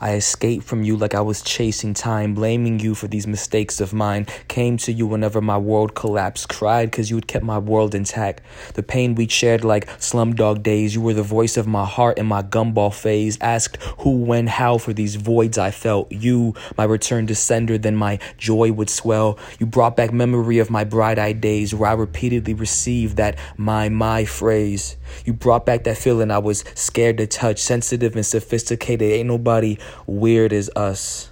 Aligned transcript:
I 0.00 0.14
escaped 0.14 0.64
from 0.64 0.84
you 0.84 0.96
like 0.96 1.14
I 1.14 1.20
was 1.20 1.42
chasing 1.42 1.92
time, 1.92 2.34
blaming 2.34 2.78
you 2.78 2.94
for 2.94 3.08
these 3.08 3.26
mistakes 3.26 3.80
of 3.80 3.92
mine. 3.92 4.26
Came 4.46 4.76
to 4.78 4.92
you 4.92 5.06
whenever 5.08 5.40
my 5.40 5.58
world 5.58 5.96
collapsed, 5.96 6.48
cried 6.48 6.90
because 6.90 7.10
you 7.10 7.16
had 7.16 7.26
kept 7.26 7.44
my 7.44 7.58
world 7.58 7.96
intact. 7.96 8.42
The 8.74 8.82
pain 8.84 9.16
we 9.16 9.26
shared 9.26 9.64
like 9.64 9.88
slumdog 9.98 10.62
days, 10.62 10.94
you 10.94 11.00
were 11.00 11.14
the 11.14 11.22
voice 11.24 11.56
of 11.56 11.66
my 11.66 11.84
heart 11.84 12.16
in 12.16 12.26
my 12.26 12.42
gumball 12.42 12.94
phase. 12.94 13.38
Asked 13.40 13.82
who, 13.98 14.18
when, 14.18 14.46
how 14.46 14.78
for 14.78 14.92
these 14.92 15.16
voids 15.16 15.58
I 15.58 15.72
felt. 15.72 16.12
You, 16.12 16.54
my 16.76 16.84
return 16.84 17.26
to 17.26 17.34
sender, 17.34 17.76
then 17.76 17.96
my 17.96 18.20
joy 18.36 18.70
would 18.70 18.90
swell. 18.90 19.38
You 19.58 19.66
brought 19.66 19.96
back 19.96 20.12
memory 20.12 20.58
of 20.58 20.70
my 20.70 20.84
bright 20.84 21.18
eyed 21.18 21.40
days 21.40 21.74
where 21.74 21.90
I 21.90 21.94
repeatedly 21.94 22.54
received 22.54 23.16
that 23.16 23.36
my, 23.56 23.88
my 23.88 24.24
phrase. 24.24 24.96
You 25.24 25.32
brought 25.32 25.66
back 25.66 25.84
that 25.84 25.98
feeling 25.98 26.30
I 26.30 26.38
was 26.38 26.64
scared 26.74 27.18
to 27.18 27.26
touch, 27.26 27.58
sensitive 27.58 28.14
and 28.14 28.24
sophisticated. 28.24 29.10
Ain't 29.10 29.28
nobody 29.28 29.78
weird 30.06 30.52
as 30.52 30.70
us. 30.76 31.30